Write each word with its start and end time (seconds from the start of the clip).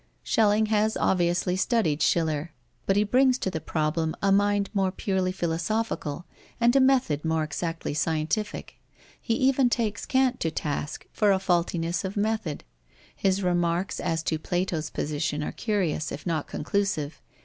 Schelling 0.23 0.65
has 0.69 0.97
obviously 0.97 1.55
studied 1.55 2.01
Schiller, 2.01 2.53
but 2.87 2.95
he 2.95 3.03
brings 3.03 3.37
to 3.37 3.51
the 3.51 3.61
problem 3.61 4.15
a 4.19 4.31
mind 4.31 4.71
more 4.73 4.91
purely 4.91 5.31
philosophical 5.31 6.25
and 6.59 6.75
a 6.75 6.79
method 6.79 7.23
more 7.23 7.43
exactly 7.43 7.93
scientific. 7.93 8.81
He 9.21 9.35
even 9.35 9.69
takes 9.69 10.07
Kant 10.07 10.39
to 10.39 10.49
task 10.49 11.05
for 11.13 11.29
faultiness 11.37 12.03
of 12.03 12.17
method. 12.17 12.63
His 13.15 13.43
remarks 13.43 13.99
as 13.99 14.23
to 14.23 14.39
Plato's 14.39 14.89
position 14.89 15.43
are 15.43 15.51
curious, 15.51 16.11
if 16.11 16.25
not 16.25 16.47
conclusive. 16.47 17.21